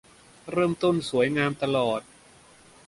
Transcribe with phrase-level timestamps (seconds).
[0.51, 2.01] เริ่มต้นสวยงามตลอด